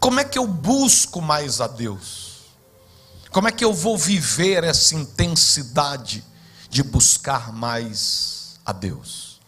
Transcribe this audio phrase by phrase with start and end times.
[0.00, 2.26] Como é que eu busco mais a Deus?
[3.30, 6.24] Como é que eu vou viver essa intensidade
[6.70, 9.40] de buscar mais a Deus?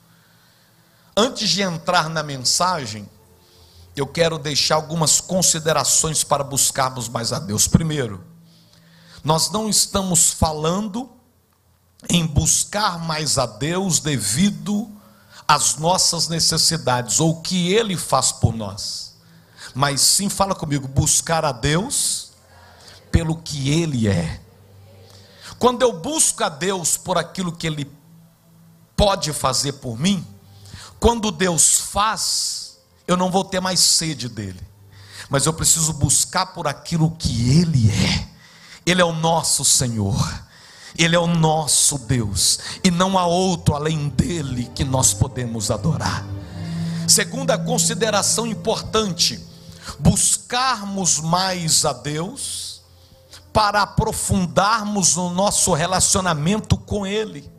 [1.17, 3.09] Antes de entrar na mensagem,
[3.97, 7.67] eu quero deixar algumas considerações para buscarmos mais a Deus.
[7.67, 8.25] Primeiro,
[9.25, 11.11] nós não estamos falando
[12.09, 14.89] em buscar mais a Deus devido
[15.47, 19.08] às nossas necessidades ou o que Ele faz por nós,
[19.75, 22.33] mas sim, fala comigo, buscar a Deus
[23.11, 24.41] pelo que Ele é.
[25.59, 27.91] Quando eu busco a Deus por aquilo que Ele
[28.97, 30.27] pode fazer por mim,
[31.01, 34.61] quando Deus faz, eu não vou ter mais sede dele,
[35.29, 38.29] mas eu preciso buscar por aquilo que Ele é.
[38.87, 40.49] Ele é o nosso Senhor.
[40.97, 46.25] Ele é o nosso Deus, e não há outro além dele que nós podemos adorar.
[47.07, 49.39] Segunda consideração importante:
[49.99, 52.83] buscarmos mais a Deus
[53.53, 57.51] para aprofundarmos o nosso relacionamento com Ele.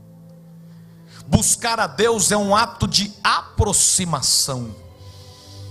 [1.28, 4.76] Buscar a Deus é um ato de aproximação.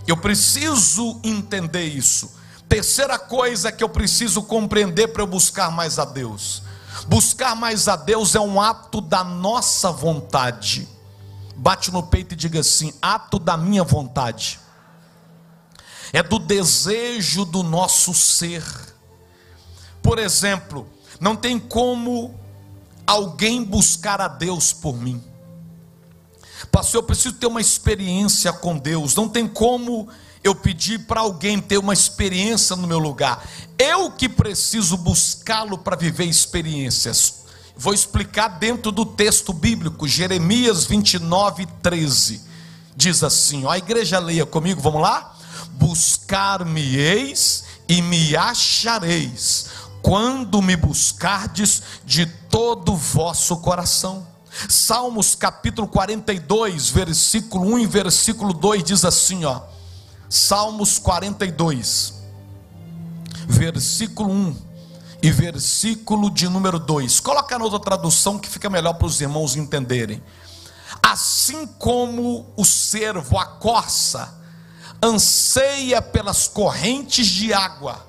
[0.07, 2.37] Eu preciso entender isso.
[2.69, 6.63] Terceira coisa que eu preciso compreender para eu buscar mais a Deus
[7.07, 10.89] Buscar mais a Deus é um ato da nossa vontade.
[11.57, 14.59] Bate no peito e diga assim: ato da minha vontade.
[16.13, 18.65] É do desejo do nosso ser.
[20.03, 20.89] Por exemplo,
[21.21, 22.35] não tem como
[23.07, 25.23] alguém buscar a Deus por mim.
[26.71, 29.15] Pastor, eu preciso ter uma experiência com Deus.
[29.15, 30.09] Não tem como
[30.43, 33.47] eu pedir para alguém ter uma experiência no meu lugar.
[33.79, 37.45] Eu que preciso buscá-lo para viver experiências.
[37.77, 42.43] Vou explicar dentro do texto bíblico, Jeremias 29, 13.
[42.97, 45.38] Diz assim: ó, a igreja leia comigo, vamos lá?
[45.79, 49.67] Buscar-me-eis e me achareis,
[50.03, 54.27] quando me buscardes de todo vosso coração.
[54.69, 59.63] Salmos capítulo 42, versículo 1 e versículo 2 diz assim, ó:
[60.29, 62.15] Salmos 42,
[63.47, 64.57] versículo 1
[65.23, 67.21] e versículo de número 2.
[67.21, 70.23] Coloca na outra tradução que fica melhor para os irmãos entenderem.
[71.03, 74.35] Assim como o servo, a corça,
[75.03, 78.07] anseia pelas correntes de água,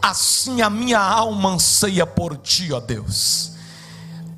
[0.00, 3.52] assim a minha alma anseia por ti, ó Deus.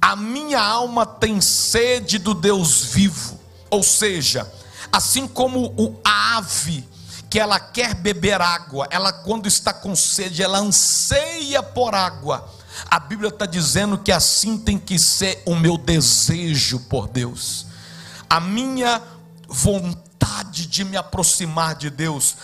[0.01, 3.39] A minha alma tem sede do Deus vivo,
[3.71, 4.51] ou seja,
[4.93, 6.87] assim como o ave
[7.29, 12.49] que ela quer beber água, ela quando está com sede, ela anseia por água.
[12.89, 17.67] A Bíblia está dizendo que assim tem que ser o meu desejo por Deus,
[18.29, 19.03] a minha
[19.49, 22.37] vontade de me aproximar de Deus,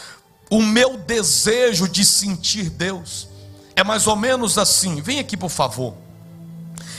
[0.51, 3.29] o meu desejo de sentir Deus.
[3.75, 5.01] É mais ou menos assim.
[5.01, 5.95] Vem aqui, por favor.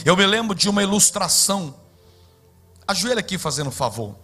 [0.04, 1.74] Eu me lembro de uma ilustração.
[2.86, 4.16] Ajoelha aqui fazendo favor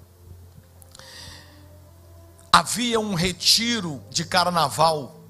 [2.53, 5.21] havia um retiro de carnaval,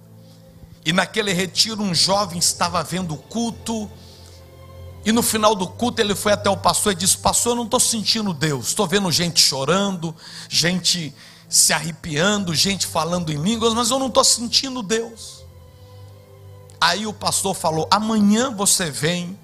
[0.84, 3.90] e naquele retiro um jovem estava vendo o culto,
[5.04, 7.64] e no final do culto ele foi até o pastor e disse: Pastor, eu não
[7.64, 10.14] estou sentindo Deus, estou vendo gente chorando,
[10.48, 11.14] gente
[11.48, 15.44] se arrepiando, gente falando em línguas, mas eu não estou sentindo Deus.
[16.80, 19.38] Aí o pastor falou: Amanhã você vem,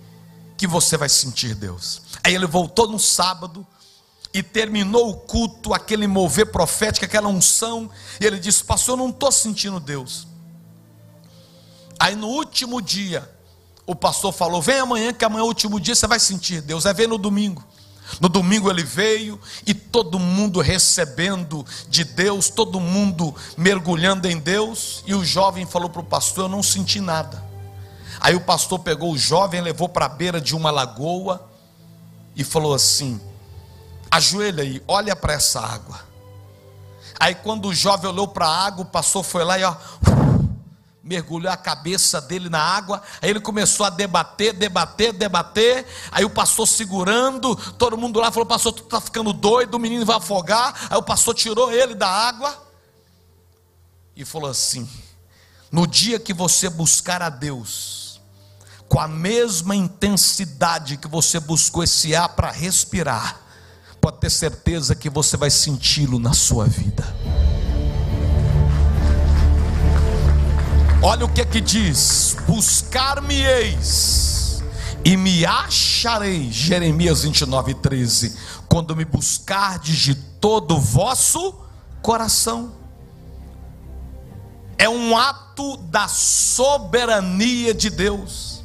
[0.56, 2.02] que você vai sentir Deus.
[2.22, 3.66] Aí ele voltou no sábado,
[4.36, 7.90] e terminou o culto, aquele mover profético, aquela unção,
[8.20, 10.28] e ele disse: Pastor, eu não estou sentindo Deus.
[11.98, 13.26] Aí no último dia,
[13.86, 16.84] o pastor falou: Vem amanhã, que amanhã é o último dia, você vai sentir Deus.
[16.84, 17.64] Aí vem no domingo.
[18.20, 25.02] No domingo ele veio e todo mundo recebendo de Deus, todo mundo mergulhando em Deus.
[25.06, 27.44] E o jovem falou para o pastor: Eu não senti nada.
[28.20, 31.48] Aí o pastor pegou o jovem, levou para a beira de uma lagoa
[32.34, 33.20] e falou assim:
[34.10, 36.00] ajoelha aí, olha para essa água.
[37.18, 39.74] Aí quando o jovem olhou para a água, o pastor foi lá e ó,
[41.06, 43.00] mergulhou a cabeça dele na água.
[43.22, 45.86] Aí ele começou a debater, debater, debater.
[46.10, 50.04] Aí o pastor segurando, todo mundo lá falou: Pastor, tu está ficando doido, o menino
[50.04, 50.88] vai afogar.
[50.90, 52.60] Aí o pastor tirou ele da água
[54.16, 54.88] e falou assim:
[55.70, 58.20] No dia que você buscar a Deus,
[58.88, 63.40] com a mesma intensidade que você buscou esse ar para respirar,
[64.00, 67.04] pode ter certeza que você vai senti-lo na sua vida.
[71.02, 74.62] Olha o que é que diz: buscar-me-eis
[75.04, 76.50] e me acharei.
[76.50, 78.36] Jeremias 29, 13.
[78.68, 81.54] Quando me buscardes de todo o vosso
[82.02, 82.72] coração.
[84.78, 88.64] é um ato da soberania de Deus.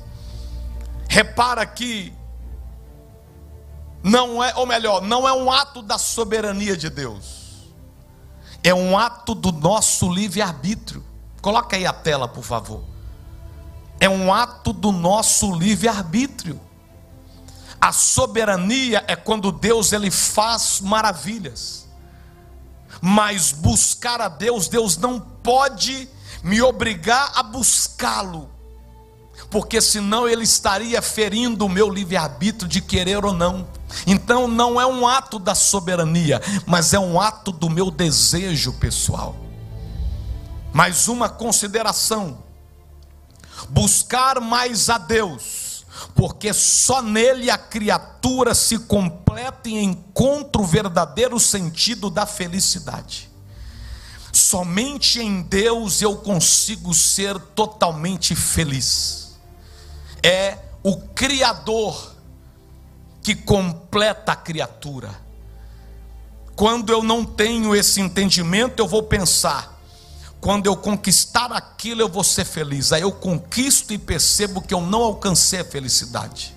[1.08, 2.14] Repara que
[4.04, 7.70] não é, ou melhor, não é um ato da soberania de Deus,
[8.64, 11.04] é um ato do nosso livre-arbítrio.
[11.42, 12.82] Coloca aí a tela, por favor.
[14.00, 16.60] É um ato do nosso livre-arbítrio.
[17.80, 21.88] A soberania é quando Deus ele faz maravilhas.
[23.02, 26.08] Mas buscar a Deus, Deus não pode
[26.44, 28.50] me obrigar a buscá-lo.
[29.50, 33.68] Porque senão ele estaria ferindo o meu livre-arbítrio de querer ou não.
[34.06, 39.36] Então não é um ato da soberania, mas é um ato do meu desejo pessoal.
[40.74, 42.44] Mais uma consideração:
[43.70, 45.86] buscar mais a Deus,
[46.16, 53.30] porque só nele a criatura se completa e encontra o verdadeiro sentido da felicidade.
[54.32, 59.38] Somente em Deus eu consigo ser totalmente feliz.
[60.24, 62.16] É o Criador
[63.22, 65.10] que completa a criatura.
[66.56, 69.81] Quando eu não tenho esse entendimento, eu vou pensar:
[70.42, 72.92] quando eu conquistar aquilo, eu vou ser feliz.
[72.92, 76.56] Aí eu conquisto e percebo que eu não alcancei a felicidade.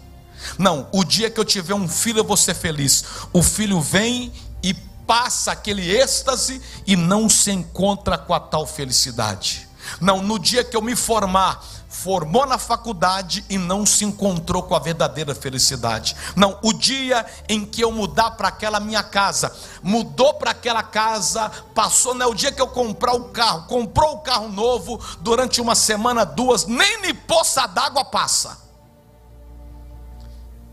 [0.58, 3.04] Não, o dia que eu tiver um filho, eu vou ser feliz.
[3.30, 4.32] O filho vem
[4.62, 4.72] e
[5.06, 9.68] passa aquele êxtase e não se encontra com a tal felicidade.
[10.00, 11.62] Não, no dia que eu me formar,
[12.04, 16.14] formou na faculdade e não se encontrou com a verdadeira felicidade.
[16.36, 21.50] Não, o dia em que eu mudar para aquela minha casa, mudou para aquela casa,
[21.74, 25.62] passou, não é o dia que eu comprar o carro, comprou o carro novo, durante
[25.62, 28.58] uma semana, duas, nem nem poça d'água passa.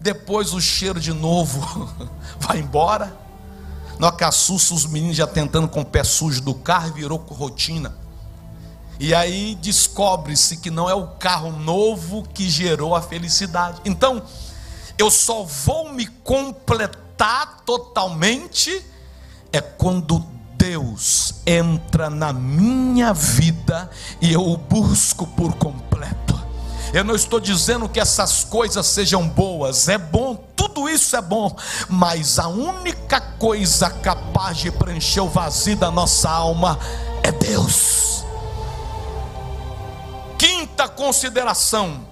[0.01, 1.89] Depois o cheiro de novo
[2.39, 3.17] vai embora.
[3.97, 8.00] Nós que assusta os meninos já tentando com o pé sujo do carro, virou rotina.
[9.01, 13.81] E aí descobre-se que não é o carro novo que gerou a felicidade.
[13.83, 14.21] Então,
[14.95, 18.85] eu só vou me completar totalmente
[19.51, 20.23] é quando
[20.55, 23.89] Deus entra na minha vida
[24.21, 26.39] e eu o busco por completo.
[26.93, 31.55] Eu não estou dizendo que essas coisas sejam boas, é bom, tudo isso é bom,
[31.89, 36.77] mas a única coisa capaz de preencher o vazio da nossa alma
[37.23, 38.20] é Deus.
[40.81, 42.07] Quinta consideração: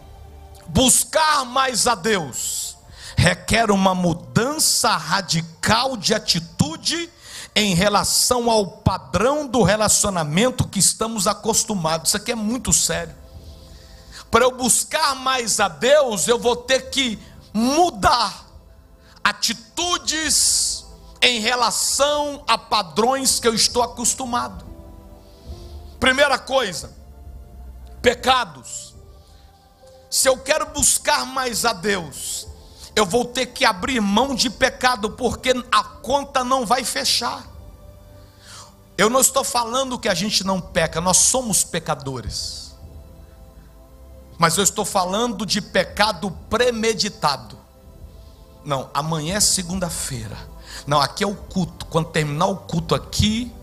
[0.67, 2.77] buscar mais a Deus
[3.17, 7.09] requer uma mudança radical de atitude
[7.55, 12.09] em relação ao padrão do relacionamento que estamos acostumados.
[12.09, 13.15] Isso aqui é muito sério.
[14.29, 17.17] Para eu buscar mais a Deus, eu vou ter que
[17.51, 18.45] mudar
[19.23, 20.85] atitudes
[21.23, 24.63] em relação a padrões que eu estou acostumado.
[25.99, 26.98] Primeira coisa,
[28.01, 28.95] pecados.
[30.09, 32.47] Se eu quero buscar mais a Deus,
[32.95, 37.45] eu vou ter que abrir mão de pecado, porque a conta não vai fechar.
[38.97, 42.75] Eu não estou falando que a gente não peca, nós somos pecadores.
[44.37, 47.57] Mas eu estou falando de pecado premeditado.
[48.65, 50.37] Não, amanhã é segunda-feira.
[50.85, 51.85] Não, aqui é o culto.
[51.85, 53.53] Quando terminar o culto aqui,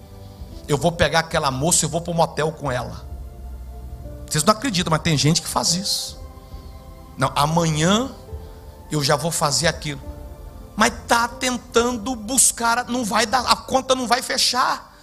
[0.69, 3.06] eu vou pegar aquela moça e vou para o motel com ela.
[4.29, 6.21] Vocês não acreditam, mas tem gente que faz isso.
[7.17, 8.11] Não, amanhã
[8.91, 10.01] eu já vou fazer aquilo.
[10.77, 14.95] Mas está tentando buscar, não vai dar, a conta não vai fechar.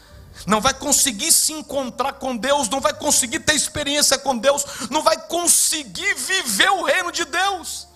[0.48, 5.03] Não vai conseguir se encontrar com Deus, não vai conseguir ter experiência com Deus, não
[5.03, 7.88] vai conseguir viver o reino de Deus.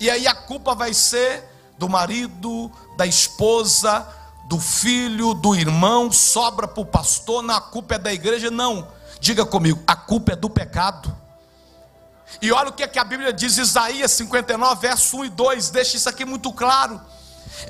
[0.00, 4.06] E aí a culpa vai ser do marido, da esposa,
[4.46, 8.86] do filho, do irmão, sobra para o pastor, não, a culpa é da igreja, não
[9.22, 11.16] Diga comigo, a culpa é do pecado.
[12.40, 15.70] E olha o que, é que a Bíblia diz, Isaías 59, verso 1 e 2,
[15.70, 17.00] deixa isso aqui muito claro.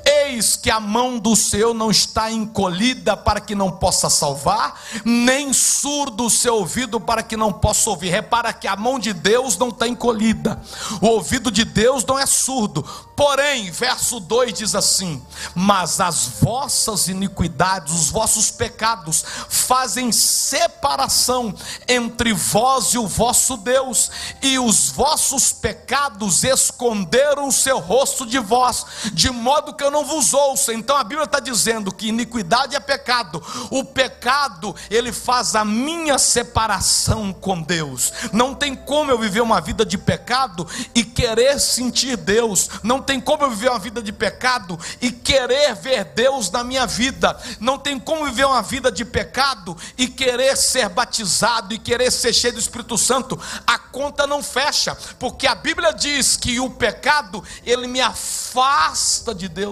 [0.05, 5.53] Eis que a mão do Senhor não está encolhida para que não possa salvar, nem
[5.53, 8.09] surdo o seu ouvido para que não possa ouvir.
[8.09, 10.61] Repara que a mão de Deus não está encolhida,
[11.01, 12.83] o ouvido de Deus não é surdo.
[13.15, 15.21] Porém, verso 2 diz assim:
[15.53, 21.53] Mas as vossas iniquidades, os vossos pecados, fazem separação
[21.87, 24.09] entre vós e o vosso Deus,
[24.41, 30.05] e os vossos pecados esconderam o seu rosto de vós, de modo que eu não
[30.05, 30.73] vos ouça.
[30.73, 33.41] Então a Bíblia está dizendo que iniquidade é pecado.
[33.69, 38.13] O pecado, ele faz a minha separação com Deus.
[38.31, 42.69] Não tem como eu viver uma vida de pecado e querer sentir Deus.
[42.83, 46.85] Não tem como eu viver uma vida de pecado e querer ver Deus na minha
[46.85, 47.37] vida.
[47.59, 52.33] Não tem como viver uma vida de pecado e querer ser batizado e querer ser
[52.33, 53.39] cheio do Espírito Santo.
[53.65, 59.47] A conta não fecha, porque a Bíblia diz que o pecado, ele me afasta de
[59.47, 59.62] Deus.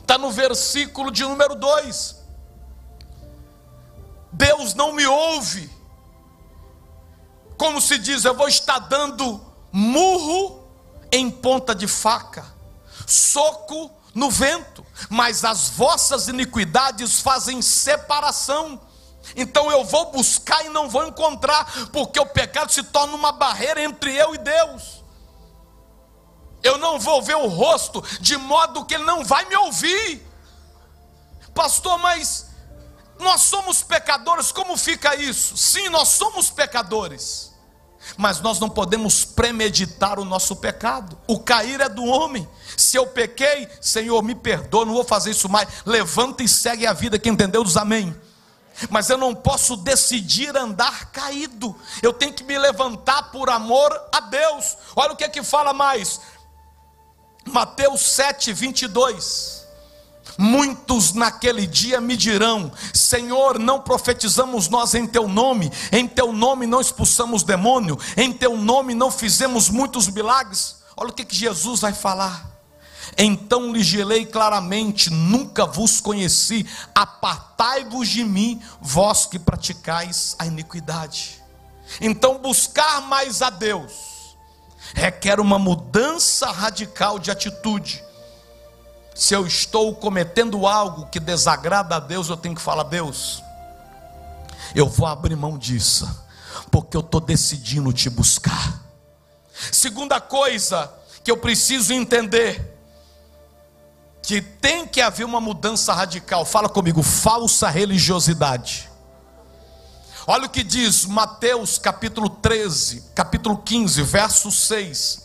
[0.00, 2.16] Está no versículo de número 2.
[4.32, 5.70] Deus não me ouve.
[7.56, 9.40] Como se diz, eu vou estar dando
[9.72, 10.64] murro
[11.10, 12.44] em ponta de faca,
[13.06, 18.80] soco no vento, mas as vossas iniquidades fazem separação.
[19.34, 23.82] Então eu vou buscar e não vou encontrar, porque o pecado se torna uma barreira
[23.82, 25.04] entre eu e Deus.
[26.66, 30.26] Eu não vou ver o rosto, de modo que ele não vai me ouvir.
[31.54, 32.46] Pastor, mas
[33.18, 35.56] nós somos pecadores, como fica isso?
[35.56, 37.52] Sim, nós somos pecadores,
[38.16, 41.16] mas nós não podemos premeditar o nosso pecado.
[41.26, 42.46] O cair é do homem.
[42.76, 45.68] Se eu pequei, Senhor, me perdoa, não vou fazer isso mais.
[45.86, 47.18] Levanta e segue a vida.
[47.18, 48.14] Quem entendeu, diz amém
[48.90, 54.20] mas eu não posso decidir andar caído, eu tenho que me levantar por amor a
[54.20, 54.76] Deus.
[54.94, 56.20] Olha o que é que fala mais,
[57.46, 59.64] Mateus 7, 22.
[60.38, 66.66] Muitos naquele dia me dirão: Senhor, não profetizamos nós em teu nome, em teu nome
[66.66, 70.76] não expulsamos demônio, em teu nome não fizemos muitos milagres.
[70.96, 72.50] Olha o que, que Jesus vai falar.
[73.16, 81.42] Então lhe gelei claramente: Nunca vos conheci, apartai-vos de mim, vós que praticais a iniquidade.
[82.00, 84.15] Então, buscar mais a Deus
[84.94, 88.04] requer uma mudança radical de atitude.
[89.14, 93.42] Se eu estou cometendo algo que desagrada a Deus, eu tenho que falar: Deus,
[94.74, 96.08] eu vou abrir mão disso,
[96.70, 98.82] porque eu estou decidindo te buscar.
[99.72, 100.92] Segunda coisa
[101.24, 102.76] que eu preciso entender
[104.22, 106.44] que tem que haver uma mudança radical.
[106.44, 108.85] Fala comigo, falsa religiosidade.
[110.28, 115.24] Olha o que diz Mateus capítulo 13, capítulo 15, verso 6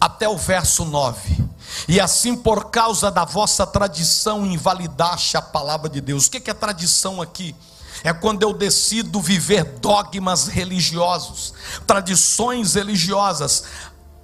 [0.00, 1.44] até o verso 9.
[1.86, 6.26] E assim, por causa da vossa tradição, invalidaste a palavra de Deus.
[6.26, 7.54] O que é tradição aqui?
[8.02, 11.54] É quando eu decido viver dogmas religiosos,
[11.86, 13.64] tradições religiosas,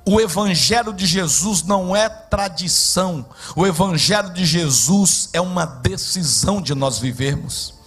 [0.04, 6.74] o Evangelho de Jesus não é tradição, o Evangelho de Jesus é uma decisão de
[6.74, 7.77] nós vivermos.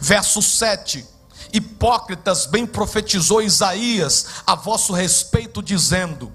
[0.00, 1.06] Verso 7:
[1.52, 6.32] Hipócritas, bem profetizou Isaías a vosso respeito, dizendo: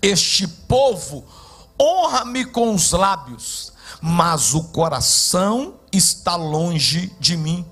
[0.00, 1.24] Este povo
[1.80, 7.66] honra-me com os lábios, mas o coração está longe de mim.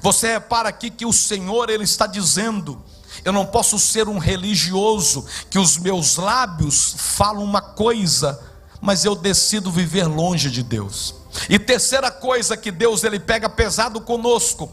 [0.00, 2.82] Você repara aqui que o Senhor ele está dizendo:
[3.24, 8.40] eu não posso ser um religioso que os meus lábios falam uma coisa,
[8.80, 11.14] mas eu decido viver longe de Deus.
[11.48, 14.70] E terceira coisa que Deus ele pega pesado conosco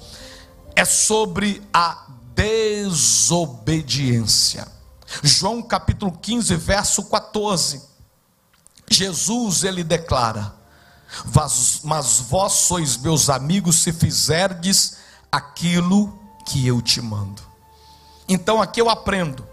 [0.76, 4.68] é sobre a desobediência.
[5.24, 7.82] João capítulo 15, verso 14.
[8.90, 10.54] Jesus ele declara:
[11.84, 14.98] Mas vós sois meus amigos se fizerdes
[15.32, 17.42] aquilo que eu te mando.
[18.28, 19.48] Então aqui eu aprendo.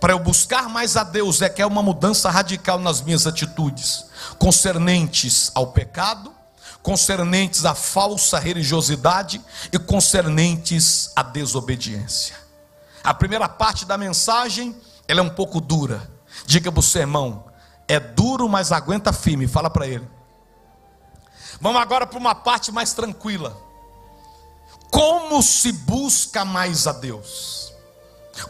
[0.00, 4.04] Para eu buscar mais a Deus é que é uma mudança radical nas minhas atitudes,
[4.38, 6.32] concernentes ao pecado,
[6.82, 9.40] concernentes à falsa religiosidade
[9.72, 12.36] e concernentes à desobediência.
[13.02, 16.10] A primeira parte da mensagem, ela é um pouco dura.
[16.46, 17.44] Diga para o seu irmão,
[17.86, 19.48] é duro, mas aguenta firme.
[19.48, 20.06] Fala para ele.
[21.60, 23.56] Vamos agora para uma parte mais tranquila.
[24.90, 27.72] Como se busca mais a Deus?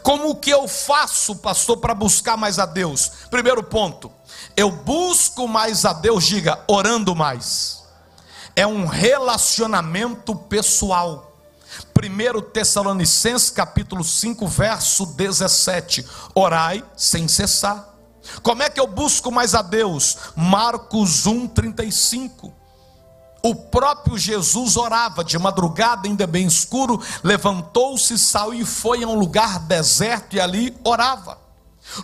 [0.03, 3.11] Como que eu faço, pastor, para buscar mais a Deus?
[3.29, 4.11] Primeiro ponto,
[4.55, 7.78] eu busco mais a Deus, diga, orando mais.
[8.59, 11.33] É um relacionamento pessoal.
[11.97, 16.05] 1 Tessalonicenses capítulo 5, verso 17.
[16.35, 17.87] Orai sem cessar.
[18.43, 20.17] Como é que eu busco mais a Deus?
[20.35, 22.53] Marcos 1, 35.
[23.41, 29.17] O próprio Jesus orava de madrugada, ainda bem escuro, levantou-se, saiu e foi a um
[29.17, 31.48] lugar deserto e ali orava.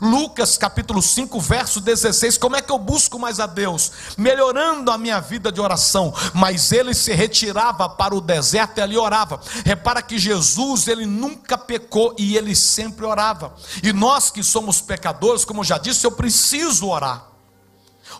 [0.01, 2.37] Lucas capítulo 5, verso 16.
[2.37, 3.91] Como é que eu busco mais a Deus?
[4.17, 6.13] Melhorando a minha vida de oração.
[6.33, 9.39] Mas ele se retirava para o deserto e ali orava.
[9.63, 13.55] Repara que Jesus, ele nunca pecou e ele sempre orava.
[13.83, 17.27] E nós que somos pecadores, como já disse, eu preciso orar.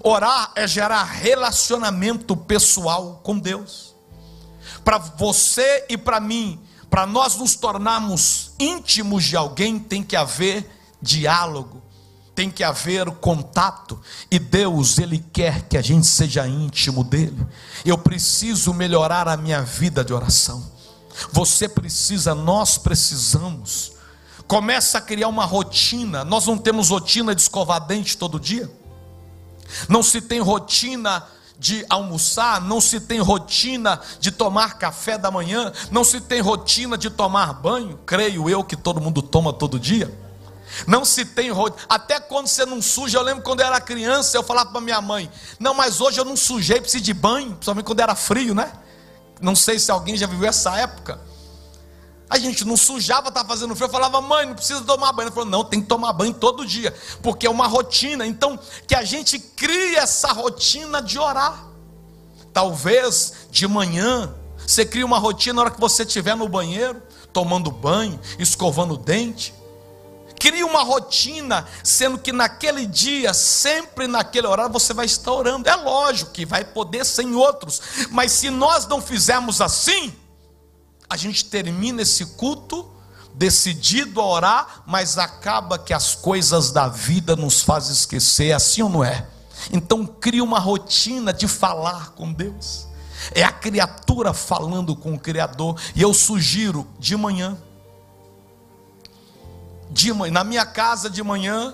[0.04, 3.96] Orar é gerar relacionamento pessoal com Deus.
[4.84, 10.70] Para você e para mim, para nós nos tornarmos íntimos de alguém, tem que haver
[11.06, 11.82] diálogo,
[12.34, 13.98] tem que haver contato,
[14.30, 17.48] e Deus, Ele quer que a gente seja íntimo dEle.
[17.86, 20.70] Eu preciso melhorar a minha vida de oração.
[21.32, 23.94] Você precisa, nós precisamos.
[24.48, 26.26] Começa a criar uma rotina.
[26.26, 28.70] Nós não temos rotina de escovar dente todo dia.
[29.88, 31.26] Não se tem rotina
[31.58, 36.98] de almoçar, não se tem rotina de tomar café da manhã, não se tem rotina
[36.98, 40.25] de tomar banho, creio eu que todo mundo toma todo dia.
[40.88, 44.38] Não se tem rotina, até quando você não suja, eu lembro quando eu era criança,
[44.38, 45.30] eu falava para minha mãe:
[45.60, 48.72] Não, mas hoje eu não sujei, preciso de banho, principalmente quando era frio, né?
[49.42, 51.20] Não sei se alguém já viveu essa época.
[52.30, 53.86] A gente não sujava, estava fazendo frio.
[53.86, 55.28] Eu falava, mãe, não precisa tomar banho.
[55.28, 58.26] Ela falou, não, tem que tomar banho todo dia, porque é uma rotina.
[58.26, 61.68] Então, que a gente crie essa rotina de orar.
[62.52, 64.34] Talvez de manhã,
[64.66, 67.02] você cria uma rotina na hora que você estiver no banheiro,
[67.32, 69.54] tomando banho, escovando o dente.
[70.46, 75.68] Cria uma rotina, sendo que naquele dia, sempre naquele horário, você vai estar orando.
[75.68, 80.14] É lógico que vai poder ser em outros, mas se nós não fizermos assim,
[81.10, 82.88] a gente termina esse culto
[83.34, 88.90] decidido a orar, mas acaba que as coisas da vida nos fazem esquecer, assim ou
[88.90, 89.28] não é?
[89.72, 92.86] Então cria uma rotina de falar com Deus.
[93.32, 95.82] É a criatura falando com o Criador.
[95.96, 97.58] E eu sugiro de manhã.
[99.96, 101.74] De manhã, na minha casa de manhã,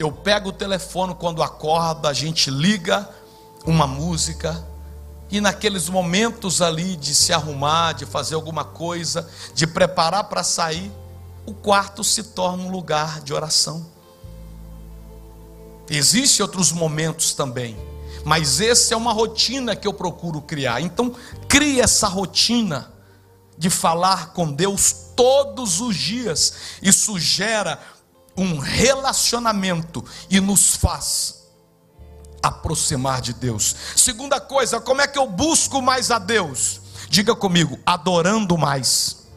[0.00, 3.08] eu pego o telefone quando acorda, a gente liga
[3.64, 4.66] uma música
[5.30, 10.90] e naqueles momentos ali de se arrumar, de fazer alguma coisa, de preparar para sair,
[11.46, 13.86] o quarto se torna um lugar de oração.
[15.88, 17.76] Existem outros momentos também,
[18.24, 20.80] mas essa é uma rotina que eu procuro criar.
[20.80, 21.14] Então,
[21.46, 22.92] crie essa rotina
[23.64, 26.52] de falar com Deus todos os dias.
[26.82, 27.80] Isso gera
[28.36, 31.44] um relacionamento e nos faz
[32.42, 33.74] aproximar de Deus.
[33.96, 36.78] Segunda coisa, como é que eu busco mais a Deus?
[37.08, 39.28] Diga comigo, adorando mais.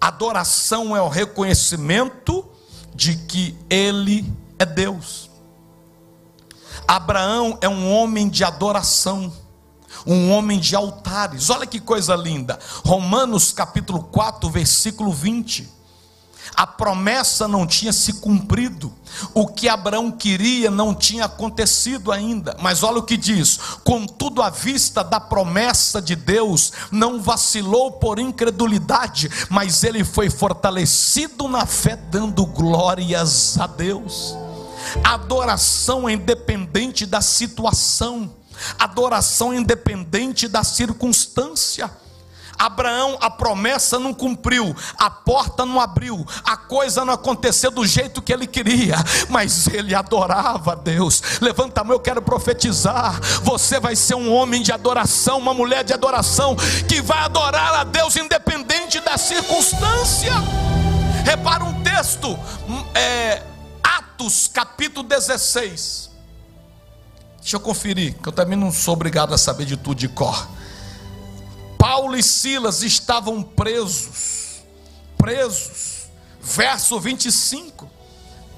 [0.00, 2.44] Adoração é o reconhecimento
[2.92, 4.28] de que Ele
[4.58, 5.30] é Deus.
[6.88, 9.32] Abraão é um homem de adoração,
[10.06, 11.50] um homem de altares.
[11.50, 12.58] Olha que coisa linda.
[12.84, 15.76] Romanos capítulo 4, versículo 20
[16.54, 18.92] a promessa não tinha se cumprido,
[19.34, 24.50] o que Abraão queria não tinha acontecido ainda, mas olha o que diz: contudo, à
[24.50, 31.96] vista da promessa de Deus, não vacilou por incredulidade, mas ele foi fortalecido na fé,
[31.96, 34.34] dando glórias a Deus.
[35.02, 38.32] Adoração é independente da situação,
[38.78, 41.90] adoração independente da circunstância.
[42.58, 48.22] Abraão, a promessa não cumpriu, a porta não abriu, a coisa não aconteceu do jeito
[48.22, 48.96] que ele queria,
[49.28, 51.22] mas ele adorava a Deus.
[51.40, 53.20] Levanta a mão, eu quero profetizar.
[53.42, 56.56] Você vai ser um homem de adoração, uma mulher de adoração,
[56.88, 60.32] que vai adorar a Deus independente da circunstância.
[61.24, 62.38] Repara um texto,
[62.94, 63.42] é,
[63.82, 66.15] Atos capítulo 16.
[67.46, 70.48] Deixa eu conferir, que eu também não sou obrigado a saber de tudo de cor.
[71.78, 74.64] Paulo e Silas estavam presos,
[75.16, 76.08] presos,
[76.42, 77.88] verso 25,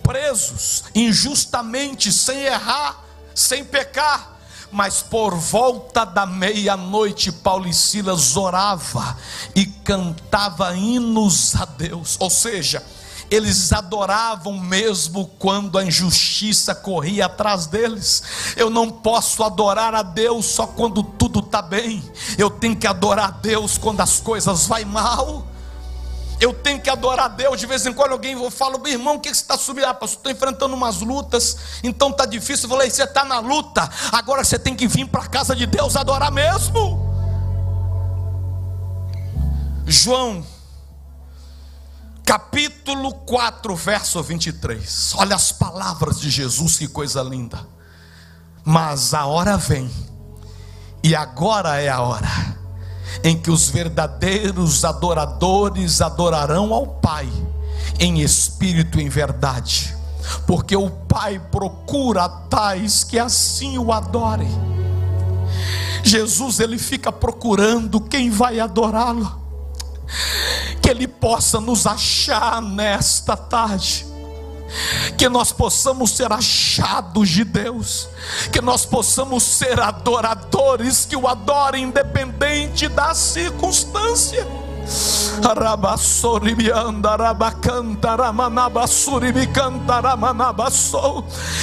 [0.02, 4.38] presos injustamente, sem errar, sem pecar,
[4.72, 9.18] mas por volta da meia-noite Paulo e Silas orava
[9.54, 12.82] e cantava hinos a Deus, ou seja,
[13.30, 18.22] eles adoravam mesmo quando a injustiça corria atrás deles.
[18.56, 22.02] Eu não posso adorar a Deus só quando tudo está bem,
[22.36, 25.46] eu tenho que adorar a Deus quando as coisas vai mal.
[26.40, 27.58] Eu tenho que adorar a Deus.
[27.58, 29.86] De vez em quando alguém fala, meu irmão, o que você está subindo?
[29.86, 32.66] Ah, pastor, estou enfrentando umas lutas, então está difícil.
[32.66, 35.66] Eu falei, você está na luta, agora você tem que vir para a casa de
[35.66, 37.08] Deus adorar mesmo.
[39.84, 40.44] João
[42.28, 45.14] capítulo 4, verso 23.
[45.16, 47.58] Olha as palavras de Jesus, que coisa linda.
[48.62, 49.90] Mas a hora vem,
[51.02, 52.28] e agora é a hora,
[53.24, 57.26] em que os verdadeiros adoradores adorarão ao Pai,
[57.98, 59.96] em espírito e em verdade,
[60.46, 64.50] porque o Pai procura tais que assim o adorem.
[66.04, 69.47] Jesus, ele fica procurando quem vai adorá-lo
[70.80, 74.06] que Ele possa nos achar nesta tarde.
[75.16, 78.06] que nós possamos ser achados de Deus,
[78.52, 84.46] que nós possamos ser adoradores que o adorem independente da circunstância.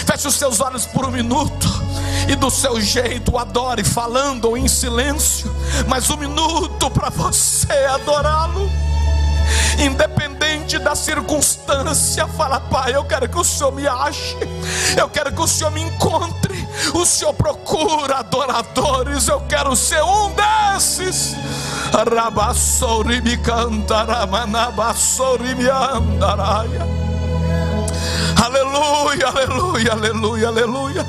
[0.06, 1.85] Feche os seus olhos por um minuto
[2.28, 5.54] e do seu jeito adore, falando ou em silêncio,
[5.88, 8.70] mas um minuto para você adorá-lo
[9.80, 14.38] independente da circunstância, fala, Pai, eu quero que o Senhor me ache,
[14.98, 16.56] eu quero que o Senhor me encontre.
[16.94, 21.36] O Senhor procura adoradores, eu quero ser um desses.
[21.92, 26.96] Rabassouri me cantaramanabassori me andaraia.
[28.44, 31.06] Aleluia, aleluia, aleluia, aleluia.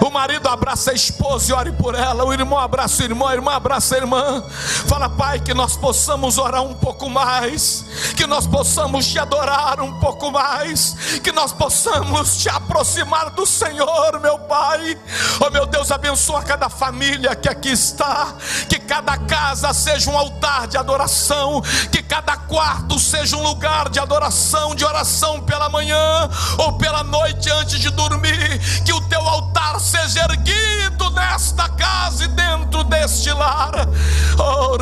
[0.00, 2.24] O marido abraça a esposa e ore por ela.
[2.24, 4.44] O irmão abraça o irmão, a irmã abraça a irmã.
[4.86, 7.84] Fala, Pai, que nós possamos orar um pouco mais,
[8.16, 14.18] que nós possamos te adorar um pouco mais, que nós possamos te aproximar do Senhor,
[14.20, 14.98] meu Pai.
[15.40, 18.34] Oh, meu Deus, abençoa cada família que aqui está,
[18.68, 24.00] que cada casa seja um altar de adoração, que cada quarto seja um lugar de
[24.00, 26.28] adoração, de oração pela manhã
[26.58, 32.28] ou pela noite antes de dormir, que o teu altar seja erguido nesta casa e
[32.28, 33.88] dentro deste lar.
[34.38, 34.76] Oh,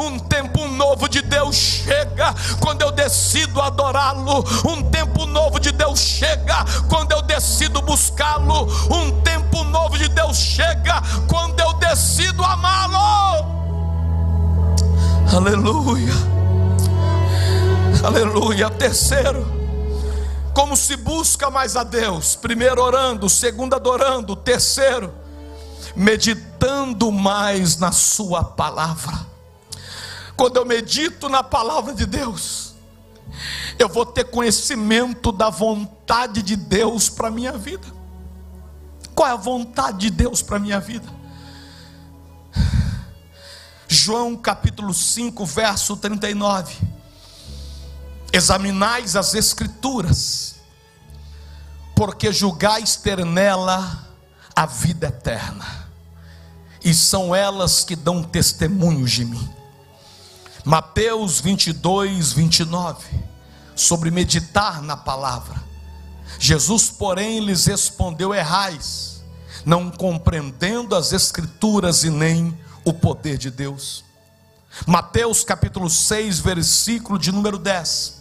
[0.00, 4.44] um tempo novo de Deus chega quando eu decido adorá-lo.
[4.68, 8.68] Um tempo novo de Deus chega quando eu decido buscá-lo.
[8.92, 13.46] Um tempo novo de Deus chega quando eu decido amá-lo.
[15.34, 16.14] Aleluia.
[18.04, 18.70] Aleluia.
[18.70, 19.57] Terceiro
[20.58, 22.34] como se busca mais a Deus?
[22.34, 25.14] Primeiro orando, segundo adorando, terceiro
[25.94, 29.24] meditando mais na Sua palavra.
[30.36, 32.74] Quando eu medito na palavra de Deus,
[33.78, 37.86] eu vou ter conhecimento da vontade de Deus para a minha vida.
[39.14, 41.08] Qual é a vontade de Deus para a minha vida?
[43.86, 46.97] João capítulo 5, verso 39
[48.32, 50.56] examinais as Escrituras,
[51.94, 54.06] porque julgais ter nela
[54.54, 55.88] a vida eterna,
[56.84, 59.48] e são elas que dão testemunho de mim.
[60.64, 63.06] Mateus 22, 29,
[63.74, 65.62] sobre meditar na palavra.
[66.38, 69.22] Jesus, porém, lhes respondeu: Errais,
[69.64, 74.04] não compreendendo as Escrituras e nem o poder de Deus.
[74.86, 78.17] Mateus capítulo 6, versículo de número 10.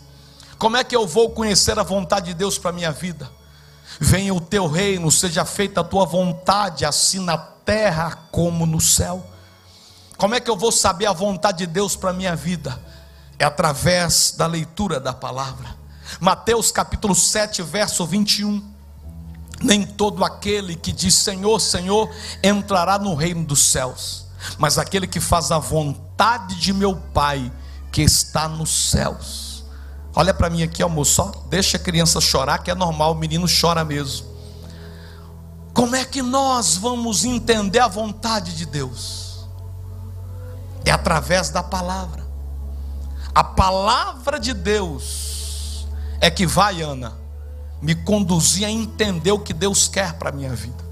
[0.58, 3.30] Como é que eu vou conhecer a vontade de Deus para a minha vida?
[4.00, 9.26] Venha o teu reino, seja feita a tua vontade, assim na terra como no céu.
[10.18, 12.80] Como é que eu vou saber a vontade de Deus para a minha vida?
[13.38, 15.76] É através da leitura da palavra.
[16.20, 18.64] Mateus capítulo 7, verso 21.
[19.62, 22.10] Nem todo aquele que diz Senhor, Senhor,
[22.44, 24.26] entrará no reino dos céus,
[24.58, 27.52] mas aquele que faz a vontade de meu Pai
[27.92, 29.47] que está nos céus.
[30.18, 33.46] Olha para mim aqui, almoço, só deixa a criança chorar, que é normal, o menino
[33.48, 34.26] chora mesmo.
[35.76, 39.48] Como é que nós vamos entender a vontade de Deus?
[40.84, 42.26] É através da palavra.
[43.36, 45.86] A palavra de Deus
[46.20, 47.14] é que vai, Ana,
[47.80, 50.84] me conduzir a entender o que Deus quer para a minha vida.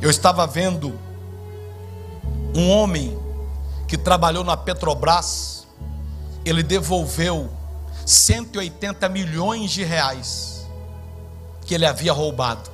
[0.00, 0.98] Eu estava vendo
[2.54, 3.14] um homem
[3.86, 5.55] que trabalhou na Petrobras,
[6.48, 7.50] ele devolveu
[8.06, 10.64] 180 milhões de reais
[11.66, 12.70] que ele havia roubado.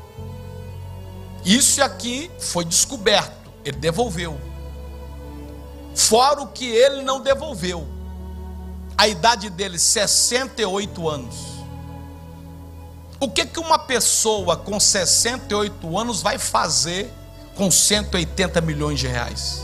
[1.42, 4.38] Isso aqui foi descoberto, ele devolveu.
[5.94, 7.88] Fora o que ele não devolveu.
[8.96, 11.34] A idade dele, 68 anos.
[13.18, 17.10] O que, que uma pessoa com 68 anos vai fazer
[17.54, 19.62] com 180 milhões de reais?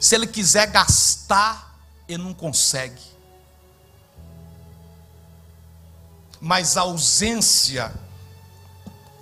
[0.00, 1.71] Se ele quiser gastar
[2.14, 3.00] e não consegue.
[6.40, 7.92] Mas a ausência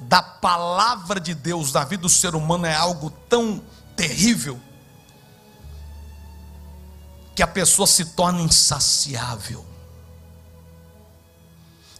[0.00, 3.62] da palavra de Deus na vida do ser humano é algo tão
[3.94, 4.58] terrível
[7.36, 9.66] que a pessoa se torna insaciável.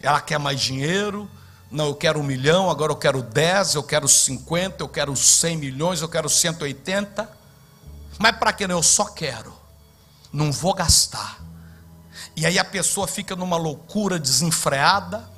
[0.01, 1.29] Ela quer mais dinheiro,
[1.69, 5.55] não, eu quero um milhão, agora eu quero dez, eu quero cinquenta, eu quero cem
[5.55, 7.31] milhões, eu quero cento e oitenta.
[8.17, 8.77] Mas para que não?
[8.77, 9.60] Eu só quero
[10.31, 11.41] não vou gastar.
[12.35, 15.29] E aí a pessoa fica numa loucura desenfreada.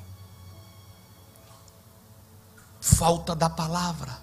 [2.80, 4.22] Falta da palavra.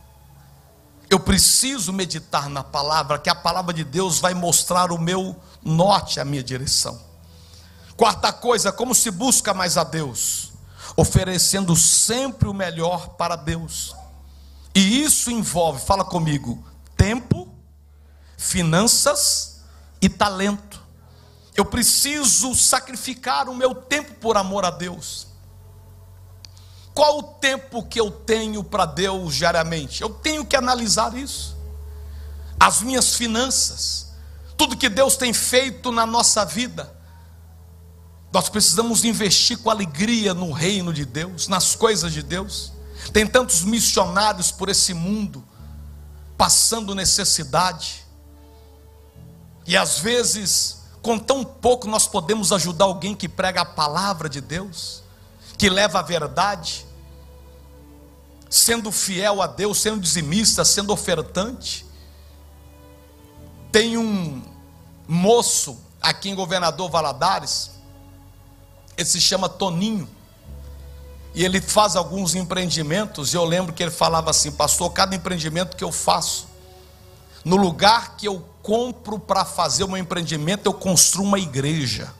[1.10, 6.20] Eu preciso meditar na palavra, que a palavra de Deus vai mostrar o meu norte,
[6.20, 7.02] a minha direção.
[7.98, 10.54] Quarta coisa, como se busca mais a Deus?
[10.96, 13.94] Oferecendo sempre o melhor para Deus.
[14.74, 17.54] E isso envolve, fala comigo, tempo,
[18.38, 19.51] finanças
[20.02, 20.82] e talento.
[21.56, 25.28] Eu preciso sacrificar o meu tempo por amor a Deus.
[26.94, 30.02] Qual o tempo que eu tenho para Deus diariamente?
[30.02, 31.56] Eu tenho que analisar isso.
[32.60, 34.12] As minhas finanças,
[34.58, 36.94] tudo que Deus tem feito na nossa vida.
[38.32, 42.72] Nós precisamos investir com alegria no reino de Deus, nas coisas de Deus.
[43.12, 45.44] Tem tantos missionários por esse mundo,
[46.38, 48.01] passando necessidade.
[49.66, 54.42] E às vezes, com tão pouco, nós podemos ajudar alguém que prega a palavra de
[54.42, 55.04] Deus,
[55.58, 56.86] que leva a verdade,
[58.50, 61.86] sendo fiel a Deus, sendo dizimista, sendo ofertante.
[63.72, 64.44] Tem um
[65.08, 67.72] moço aqui em Governador Valadares,
[68.98, 70.08] ele se chama Toninho.
[71.34, 75.78] E ele faz alguns empreendimentos, e eu lembro que ele falava assim: Pastor, cada empreendimento
[75.78, 76.48] que eu faço,
[77.44, 82.14] no lugar que eu compro para fazer o meu empreendimento, eu construo uma igreja.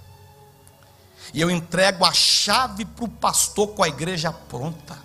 [1.34, 4.98] E eu entrego a chave para o pastor com a igreja pronta.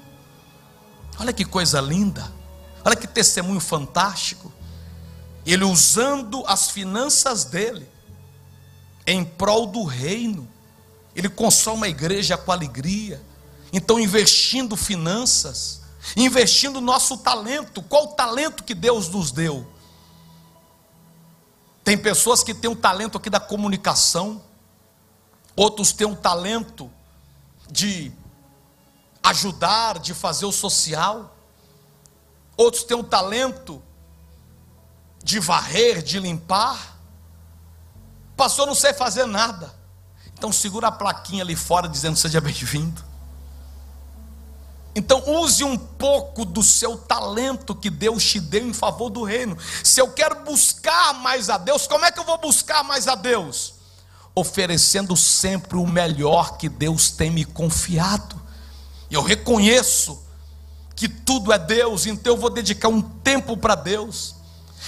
[1.19, 2.33] Olha que coisa linda.
[2.85, 4.53] Olha que testemunho fantástico.
[5.45, 7.89] Ele usando as finanças dele
[9.07, 10.49] em prol do reino.
[11.15, 13.23] Ele constrói uma igreja com alegria
[13.73, 15.83] então, investindo finanças,
[16.17, 17.83] investindo nosso talento.
[17.83, 19.67] Qual o talento que Deus nos deu?
[21.87, 24.43] Tem pessoas que têm o talento aqui da comunicação,
[25.55, 26.91] outros têm o talento
[27.71, 28.11] de
[29.23, 31.37] ajudar, de fazer o social,
[32.57, 33.81] outros têm o talento
[35.23, 36.99] de varrer, de limpar.
[38.37, 39.73] Pastor, não sei fazer nada.
[40.33, 43.06] Então segura a plaquinha ali fora dizendo seja bem-vindo.
[44.97, 49.55] Então, use um pouco do seu talento que Deus te deu em favor do reino.
[49.85, 53.15] Se eu quero buscar mais a Deus, como é que eu vou buscar mais a
[53.15, 53.75] Deus?
[54.35, 58.41] Oferecendo sempre o melhor que Deus tem me confiado.
[59.11, 60.25] Eu reconheço
[60.95, 64.35] que tudo é Deus, então eu vou dedicar um tempo para Deus.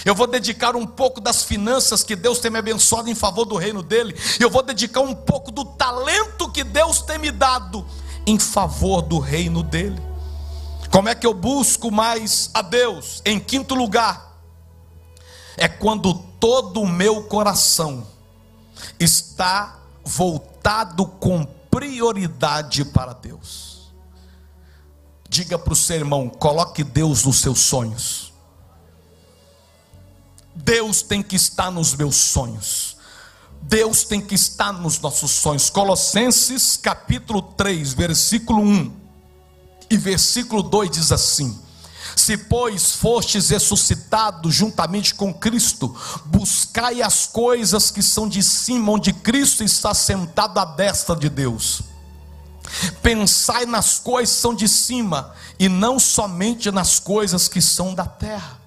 [0.07, 3.57] Eu vou dedicar um pouco das finanças que Deus tem me abençoado em favor do
[3.57, 4.17] reino dele.
[4.41, 7.85] Eu vou dedicar um pouco do talento que Deus tem me dado
[8.29, 10.01] em favor do reino dele.
[10.91, 13.23] Como é que eu busco mais a Deus?
[13.25, 14.39] Em quinto lugar,
[15.57, 18.07] é quando todo o meu coração
[19.01, 23.91] está voltado com prioridade para Deus.
[25.29, 28.33] Diga para o seu irmão: coloque Deus nos seus sonhos.
[30.55, 32.98] Deus tem que estar nos meus sonhos.
[33.63, 35.69] Deus tem que estar nos nossos sonhos.
[35.71, 38.93] Colossenses capítulo 3, versículo 1
[39.91, 41.59] e versículo 2 diz assim:
[42.17, 45.95] Se, pois, fostes ressuscitados juntamente com Cristo,
[46.27, 51.83] buscai as coisas que são de cima, onde Cristo está sentado à destra de Deus.
[53.03, 58.05] Pensai nas coisas que são de cima, e não somente nas coisas que são da
[58.05, 58.58] terra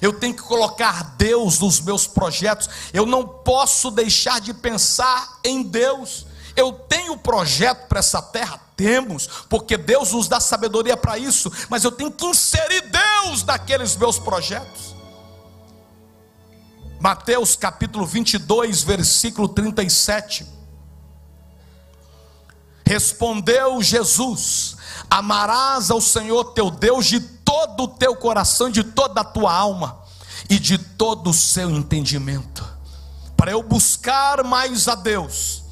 [0.00, 5.62] eu tenho que colocar Deus nos meus projetos, eu não posso deixar de pensar em
[5.62, 6.26] Deus.
[6.56, 8.60] Eu tenho projeto para essa terra?
[8.76, 13.96] Temos, porque Deus nos dá sabedoria para isso, mas eu tenho que inserir Deus naqueles
[13.96, 14.94] meus projetos.
[17.00, 20.46] Mateus capítulo 22, versículo 37.
[22.86, 24.76] Respondeu Jesus:
[25.10, 29.98] Amarás ao Senhor teu Deus de todo o teu coração, de toda a tua alma
[30.48, 32.64] e de todo o seu entendimento.
[33.36, 35.62] Para eu buscar mais a Deus,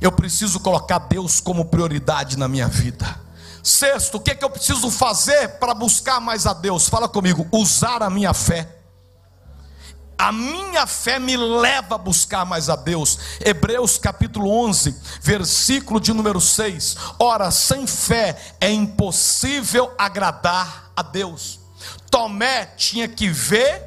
[0.00, 3.20] eu preciso colocar Deus como prioridade na minha vida.
[3.62, 6.88] Sexto, o que, é que eu preciso fazer para buscar mais a Deus?
[6.88, 8.68] Fala comigo, usar a minha fé.
[10.18, 13.18] A minha fé me leva a buscar mais a Deus.
[13.44, 16.96] Hebreus capítulo 11, versículo de número 6.
[17.18, 21.60] Ora, sem fé é impossível agradar a Deus.
[22.10, 23.82] Tomé tinha que ver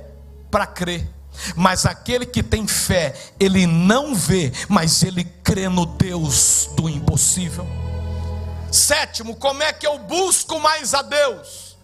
[0.51, 1.09] para crer.
[1.55, 7.65] Mas aquele que tem fé, ele não vê, mas ele crê no Deus do impossível.
[8.71, 11.77] Sétimo, como é que eu busco mais a Deus?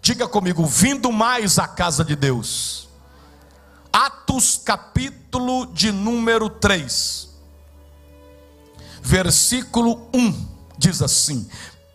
[0.00, 2.88] Diga comigo, vindo mais à casa de Deus.
[3.92, 7.28] Atos capítulo de número 3,
[9.02, 11.46] versículo 1, diz assim: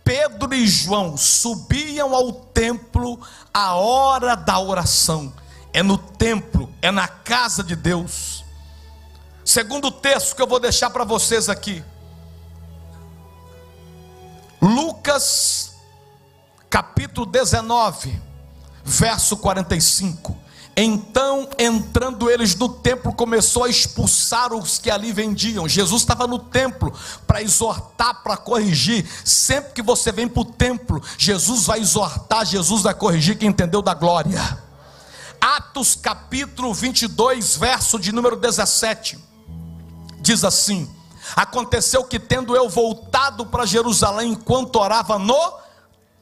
[0.03, 3.19] Pedro e João subiam ao templo
[3.51, 5.33] a hora da oração.
[5.73, 8.45] É no templo, é na casa de Deus.
[9.43, 11.83] Segundo texto que eu vou deixar para vocês aqui.
[14.62, 15.73] Lucas,
[16.69, 18.21] capítulo 19,
[18.83, 20.46] verso 45.
[20.79, 25.67] Então, entrando eles no templo, começou a expulsar os que ali vendiam.
[25.67, 26.93] Jesus estava no templo
[27.25, 29.03] para exortar, para corrigir.
[29.25, 33.81] Sempre que você vem para o templo, Jesus vai exortar, Jesus vai corrigir quem entendeu
[33.81, 34.39] da glória.
[35.41, 39.17] Atos capítulo 22, verso de número 17,
[40.19, 40.87] diz assim:
[41.35, 45.53] Aconteceu que, tendo eu voltado para Jerusalém enquanto orava no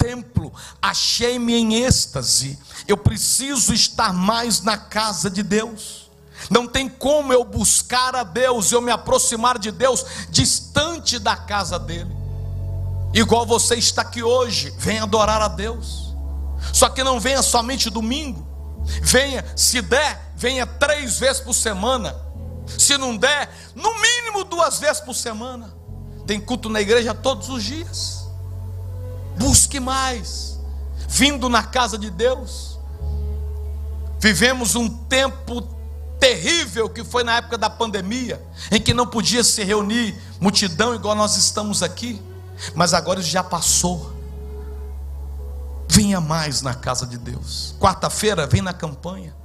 [0.05, 6.09] templo, achei-me em êxtase eu preciso estar mais na casa de Deus.
[6.49, 11.79] Não tem como eu buscar a Deus, eu me aproximar de Deus distante da casa
[11.79, 12.15] dele.
[13.13, 16.13] Igual você está aqui hoje, venha adorar a Deus.
[16.73, 18.45] Só que não venha somente domingo.
[19.01, 22.15] Venha, se der, venha três vezes por semana.
[22.77, 25.73] Se não der, no mínimo duas vezes por semana.
[26.27, 28.14] Tem culto na igreja todos os dias.
[29.37, 30.59] Busque mais.
[31.07, 32.75] Vindo na casa de Deus
[34.25, 35.61] Vivemos um tempo
[36.19, 41.13] terrível que foi na época da pandemia, em que não podia se reunir multidão igual
[41.13, 42.19] nós estamos aqui,
[42.73, 44.13] mas agora já passou.
[45.87, 47.75] Venha mais na casa de Deus.
[47.79, 49.35] Quarta-feira, vem na campanha.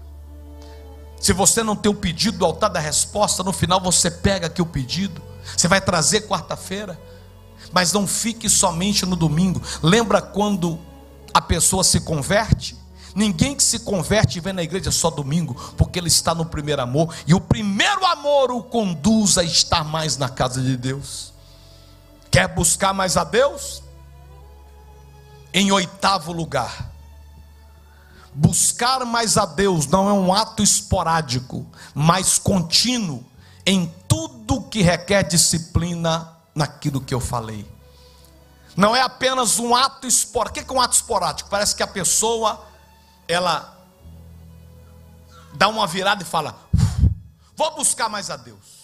[1.20, 4.62] Se você não tem o pedido do altar da resposta, no final você pega aqui
[4.62, 5.20] o pedido.
[5.55, 6.98] Você vai trazer quarta-feira.
[7.72, 9.62] Mas não fique somente no domingo.
[9.82, 10.78] Lembra quando
[11.32, 12.76] a pessoa se converte?
[13.14, 17.14] Ninguém que se converte vem na igreja só domingo, porque ele está no primeiro amor,
[17.26, 21.32] e o primeiro amor o conduz a estar mais na casa de Deus.
[22.30, 23.82] Quer buscar mais a Deus?
[25.52, 26.92] Em oitavo lugar,
[28.32, 33.24] buscar mais a Deus não é um ato esporádico, mas contínuo
[33.66, 37.70] em tudo que requer disciplina naquilo que eu falei.
[38.76, 40.60] Não é apenas um ato esporádico.
[40.60, 41.50] O que é um ato esporádico?
[41.50, 42.66] Parece que a pessoa
[43.26, 43.76] ela
[45.54, 46.56] dá uma virada e fala:
[47.56, 48.80] Vou buscar mais a Deus.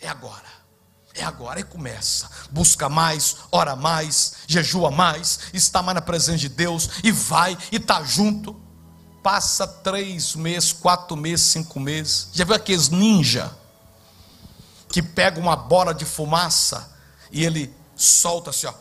[0.00, 0.62] É agora.
[1.14, 2.28] É agora e começa.
[2.50, 7.76] Busca mais, ora mais, jejua mais, está mais na presença de Deus e vai e
[7.76, 8.60] está junto.
[9.22, 12.28] Passa três meses, quatro meses, cinco meses.
[12.32, 13.56] Já viu aqueles ninja
[14.92, 16.94] que pega uma bola de fumaça
[17.32, 18.74] e ele solta assim, ó.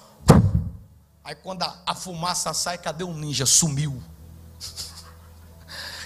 [1.23, 3.45] Aí quando a, a fumaça sai, cadê o ninja?
[3.45, 4.03] Sumiu.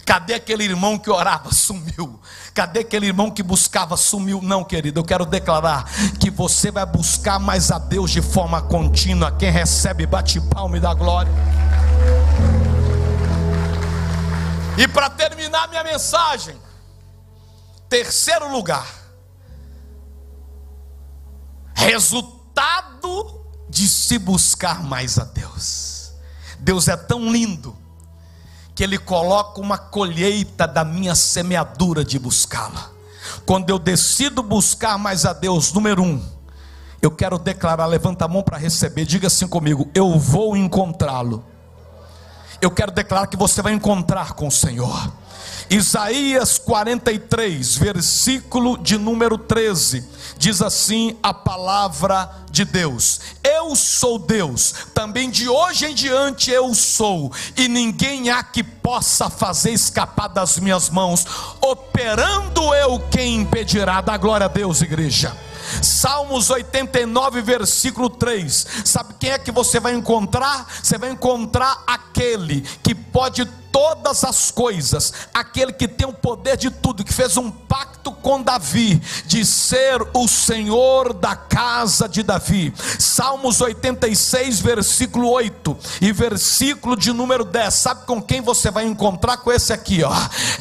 [0.06, 1.52] Cadê aquele irmão que orava?
[1.52, 2.22] Sumiu.
[2.54, 3.98] Cadê aquele irmão que buscava?
[3.98, 4.40] Sumiu.
[4.40, 5.86] Não, querido, eu quero declarar
[6.20, 9.32] que você vai buscar mais a Deus de forma contínua.
[9.32, 11.32] Quem recebe, bate palma e dá glória.
[14.78, 16.56] E para terminar minha mensagem,
[17.90, 19.05] terceiro lugar,
[21.76, 26.14] resultado de se buscar mais a Deus.
[26.60, 27.76] Deus é tão lindo
[28.74, 32.90] que Ele coloca uma colheita da minha semeadura de buscá-la.
[33.46, 36.24] Quando eu decido buscar mais a Deus, número um,
[37.02, 41.44] eu quero declarar, levanta a mão para receber, diga assim comigo: eu vou encontrá-lo.
[42.62, 45.14] Eu quero declarar que você vai encontrar com o Senhor.
[45.70, 50.04] Isaías 43, versículo de número 13,
[50.38, 56.74] diz assim a palavra de Deus: Eu sou Deus, também de hoje em diante eu
[56.76, 61.26] sou, e ninguém há que possa fazer escapar das minhas mãos,
[61.60, 65.36] operando eu quem impedirá, da glória a Deus, igreja.
[65.82, 68.68] Salmos 89, versículo 3.
[68.86, 70.68] Sabe quem é que você vai encontrar?
[70.82, 76.70] Você vai encontrar aquele que pode todas as coisas, aquele que tem o poder de
[76.70, 82.74] tudo, que fez um pacto com Davi, de ser o Senhor da casa de Davi.
[82.98, 87.74] Salmos 86, versículo 8 e versículo de número 10.
[87.74, 89.38] Sabe com quem você vai encontrar?
[89.38, 90.14] Com esse aqui, ó.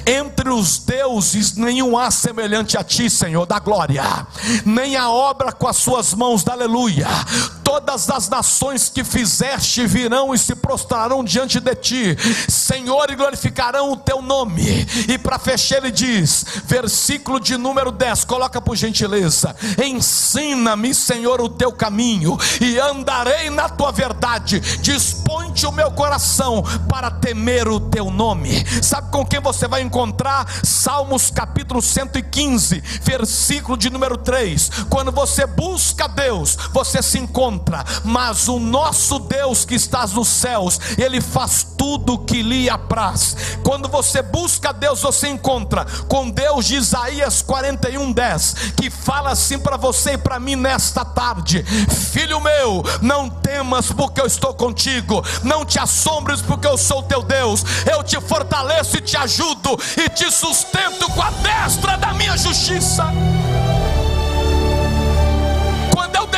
[0.05, 4.27] Entre os deuses, nenhum há semelhante a ti, Senhor, da glória,
[4.67, 7.07] nem a obra com as suas mãos, da aleluia.
[7.63, 12.17] Todas as nações que fizeste virão e se prostrarão diante de ti,
[12.49, 14.87] Senhor e glorificarão o teu nome.
[15.09, 19.55] E para fechar, ele diz, versículo de número 10, coloca por gentileza.
[19.83, 24.61] Ensina-me, Senhor, o teu caminho e andarei na tua verdade.
[24.81, 28.65] Dispõe-te o meu coração para temer o teu nome.
[28.83, 30.47] Sabe com quem você vai encontrar?
[30.63, 34.71] Salmos capítulo 115, versículo de número 3.
[34.89, 40.79] Quando você busca Deus, você se encontra, mas o nosso Deus que está nos céus,
[40.99, 42.94] ele faz tudo o que lhe apraz.
[43.65, 45.85] Quando você busca Deus, você encontra.
[46.09, 51.05] Com Deus de Isaías 41, 10, que fala assim para você e para mim nesta
[51.05, 51.65] tarde:
[52.13, 57.23] Filho meu, não temas, porque eu estou contigo, não te assombres, porque eu sou teu
[57.23, 62.37] Deus, eu te fortaleço e te ajudo, e te sustento com a destra da minha
[62.37, 63.13] justiça.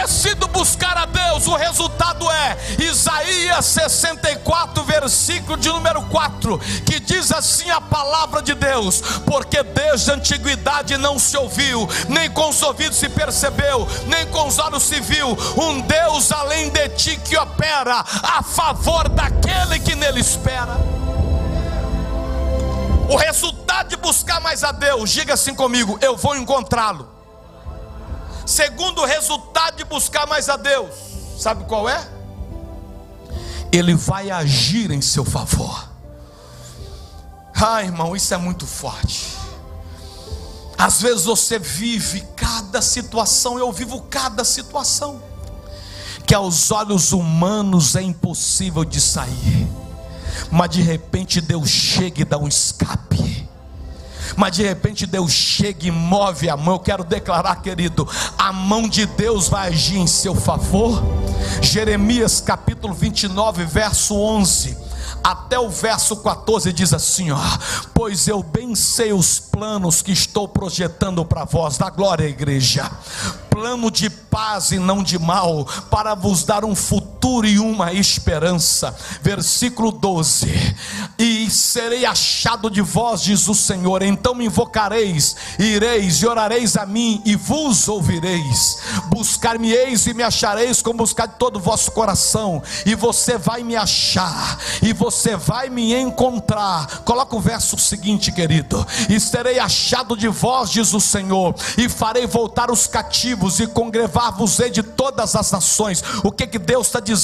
[0.06, 1.05] Decido buscar a
[1.36, 8.40] Deus, o resultado é Isaías 64, versículo de número 4, que diz assim a palavra
[8.42, 13.86] de Deus: Porque desde a antiguidade não se ouviu, nem com os ouvidos se percebeu,
[14.06, 19.06] nem com os olhos se viu, um Deus além de ti que opera a favor
[19.10, 20.76] daquele que nele espera.
[23.10, 27.14] O resultado de buscar mais a Deus, diga assim comigo: eu vou encontrá-lo.
[28.46, 32.08] Segundo resultado de buscar mais a Deus, sabe qual é?
[33.72, 35.90] Ele vai agir em seu favor.
[37.54, 39.36] Ah, irmão, isso é muito forte.
[40.78, 45.22] Às vezes você vive cada situação, eu vivo cada situação,
[46.26, 49.66] que aos olhos humanos é impossível de sair,
[50.50, 53.06] mas de repente Deus chega e dá um escape
[54.36, 56.74] mas de repente Deus chega e move a mão.
[56.74, 61.02] Eu quero declarar, querido, a mão de Deus vai agir em seu favor.
[61.62, 64.86] Jeremias capítulo 29, verso 11
[65.26, 67.40] até o verso 14 diz assim: ó,
[67.92, 72.88] pois eu bem sei os planos que estou projetando para vós, da glória, igreja,
[73.50, 78.94] plano de paz e não de mal, para vos dar um futuro e uma esperança.
[79.20, 80.48] Versículo 12:
[81.18, 86.86] E serei achado de vós, diz o Senhor, então me invocareis, ireis e orareis a
[86.86, 88.78] mim, e vos ouvireis.
[89.08, 93.74] Buscar-me-eis e me achareis, como buscar de todo o vosso coração, e você vai me
[93.74, 97.02] achar, e você vai me encontrar.
[97.04, 102.26] Coloca o verso seguinte, querido: E serei achado de vós, diz o Senhor, e farei
[102.26, 106.02] voltar os cativos e congregar-vos-ei de todas as nações.
[106.22, 107.15] O que que Deus está dizendo?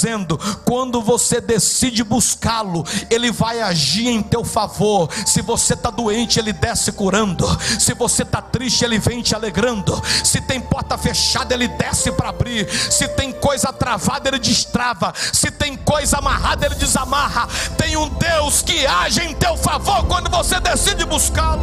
[0.65, 5.09] Quando você decide buscá-lo, Ele vai agir em teu favor.
[5.27, 7.47] Se você está doente, Ele desce curando.
[7.79, 10.01] Se você está triste, Ele vem te alegrando.
[10.25, 12.69] Se tem porta fechada, Ele desce para abrir.
[12.91, 15.13] Se tem coisa travada, Ele destrava.
[15.33, 17.49] Se tem coisa amarrada, Ele desamarra.
[17.77, 21.63] Tem um Deus que age em teu favor quando você decide buscá-lo.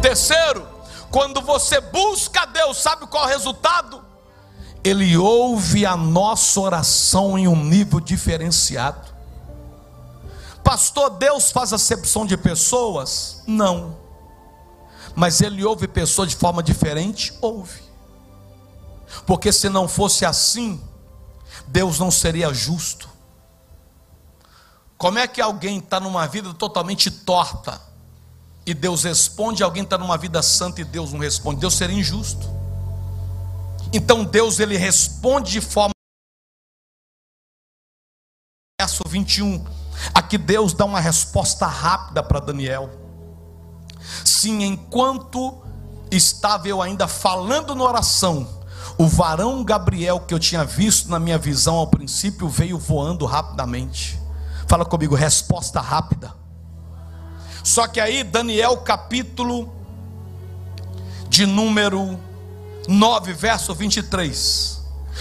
[0.00, 0.66] Terceiro,
[1.10, 4.07] quando você busca Deus, sabe qual é o resultado?
[4.88, 9.06] Ele ouve a nossa oração em um nível diferenciado.
[10.64, 13.42] Pastor, Deus faz acepção de pessoas?
[13.46, 13.98] Não.
[15.14, 17.36] Mas ele ouve pessoas de forma diferente?
[17.42, 17.82] Ouve.
[19.26, 20.82] Porque se não fosse assim,
[21.66, 23.10] Deus não seria justo.
[24.96, 27.78] Como é que alguém está numa vida totalmente torta,
[28.64, 32.57] e Deus responde, alguém está numa vida santa e Deus não responde, Deus seria injusto.
[33.92, 35.92] Então Deus ele responde de forma
[38.80, 39.64] verso 21.
[40.14, 42.90] Aqui Deus dá uma resposta rápida para Daniel.
[44.24, 45.62] Sim, enquanto
[46.10, 48.62] estava eu ainda falando na oração,
[48.96, 54.20] o varão Gabriel que eu tinha visto na minha visão ao princípio veio voando rapidamente.
[54.66, 56.32] Fala comigo, resposta rápida.
[57.64, 59.72] Só que aí, Daniel, capítulo
[61.28, 62.18] de número
[62.88, 64.80] 9, verso 23.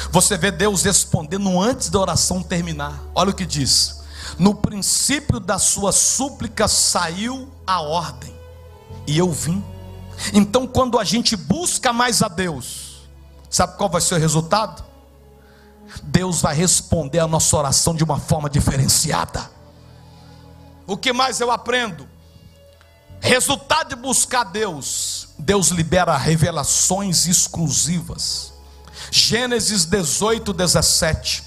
[0.09, 3.03] Você vê Deus respondendo antes da oração terminar.
[3.13, 4.03] Olha o que diz:
[4.39, 8.34] No princípio da sua súplica saiu a ordem,
[9.05, 9.61] e eu vim.
[10.34, 13.07] Então, quando a gente busca mais a Deus,
[13.49, 14.84] sabe qual vai ser o resultado?
[16.01, 19.51] Deus vai responder a nossa oração de uma forma diferenciada.
[20.88, 22.07] O que mais eu aprendo?
[23.20, 28.53] Resultado de buscar Deus, Deus libera revelações exclusivas.
[29.11, 31.43] Gênesis 18, 17.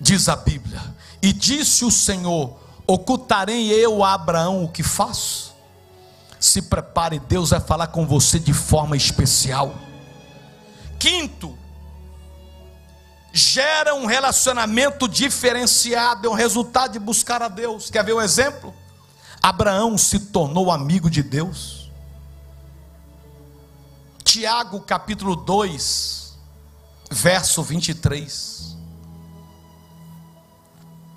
[0.00, 0.82] Diz a Bíblia:
[1.22, 5.54] E disse o Senhor: Ocultarei eu a Abraão o que faço?
[6.38, 9.74] Se prepare, Deus vai falar com você de forma especial.
[10.98, 11.56] Quinto,
[13.32, 17.88] gera um relacionamento diferenciado, é um resultado de buscar a Deus.
[17.88, 18.74] Quer ver um exemplo?
[19.44, 21.90] Abraão se tornou amigo de Deus.
[24.24, 26.34] Tiago capítulo 2,
[27.10, 28.74] verso 23.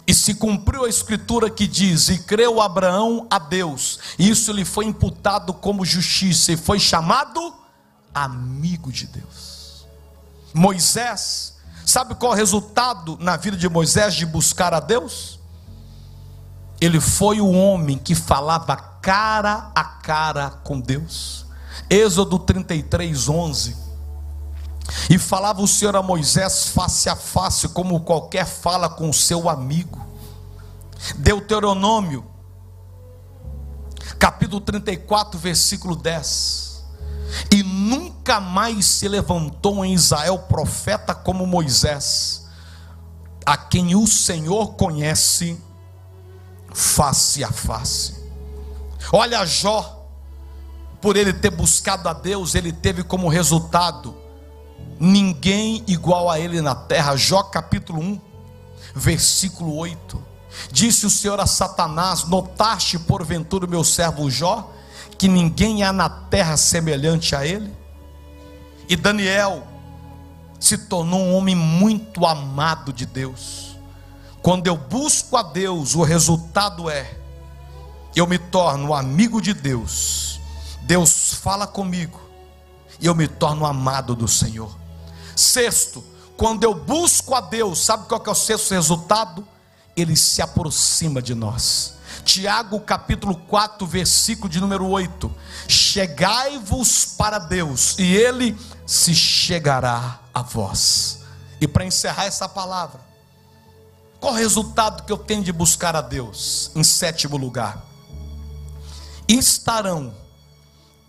[0.05, 4.65] E se cumpriu a escritura que diz: E creu Abraão a Deus, e isso lhe
[4.65, 7.55] foi imputado como justiça, e foi chamado
[8.13, 9.87] amigo de Deus.
[10.53, 11.55] Moisés,
[11.85, 15.36] sabe qual é o resultado na vida de Moisés de buscar a Deus?
[16.79, 21.45] Ele foi o homem que falava cara a cara com Deus.
[21.89, 23.75] Êxodo 33, 11.
[25.09, 30.05] E falava o Senhor a Moisés face a face, como qualquer fala com seu amigo.
[31.17, 32.25] Deuteronômio,
[34.19, 36.83] capítulo 34, versículo 10.
[37.51, 42.45] E nunca mais se levantou em Israel profeta como Moisés,
[43.45, 45.61] a quem o Senhor conhece
[46.77, 48.13] face a face.
[49.11, 50.07] Olha Jó,
[51.01, 54.15] por ele ter buscado a Deus, ele teve como resultado
[54.99, 57.15] ninguém igual a ele na terra.
[57.15, 58.21] Jó capítulo 1,
[58.93, 60.23] versículo 8.
[60.71, 64.71] Disse o Senhor a Satanás: Notaste porventura o meu servo Jó,
[65.17, 67.73] que ninguém há na terra semelhante a ele?
[68.87, 69.65] E Daniel
[70.59, 73.66] se tornou um homem muito amado de Deus
[74.47, 77.19] quando eu busco a Deus, o resultado é
[78.15, 80.39] eu me torno amigo de Deus.
[80.83, 82.17] Deus fala comigo
[82.97, 84.73] e eu me torno amado do Senhor.
[85.35, 86.01] Sexto,
[86.37, 89.45] quando eu busco a Deus, sabe qual que é o sexto resultado?
[89.97, 91.95] Ele se aproxima de nós.
[92.23, 95.29] Tiago capítulo 4, versículo de número 8:
[95.67, 101.19] Chegai-vos para Deus, e Ele se chegará a vós.
[101.59, 103.06] E para encerrar essa palavra,
[104.19, 106.71] qual o resultado que eu tenho de buscar a Deus?
[106.75, 107.85] Em sétimo lugar,
[109.27, 110.13] estarão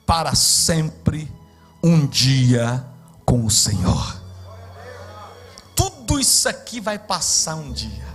[0.06, 1.32] para sempre
[1.82, 2.84] um dia
[3.24, 4.20] com o Senhor.
[5.74, 8.08] Tudo isso aqui vai passar um dia.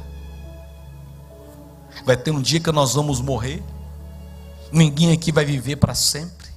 [2.06, 3.64] Vai ter um dia que nós vamos morrer.
[4.72, 6.48] Ninguém aqui vai viver para sempre.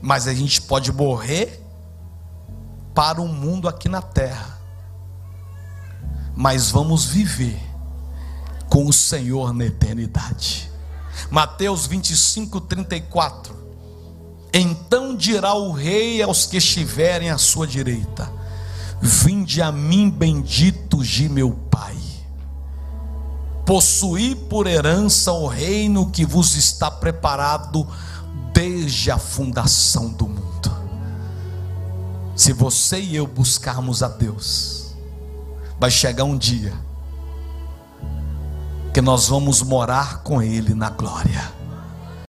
[0.00, 1.62] Mas a gente pode morrer
[2.94, 4.53] para o mundo aqui na terra
[6.34, 7.60] mas vamos viver
[8.68, 10.70] com o Senhor na eternidade.
[11.30, 13.54] Mateus 25, 34.
[14.52, 18.30] Então dirá o rei aos que estiverem à sua direita:
[19.00, 21.96] Vinde a mim, benditos de meu Pai.
[23.64, 27.86] Possuí por herança o reino que vos está preparado
[28.52, 30.44] desde a fundação do mundo.
[32.36, 34.73] Se você e eu buscarmos a Deus,
[35.78, 36.72] vai chegar um dia
[38.92, 41.52] que nós vamos morar com Ele na glória.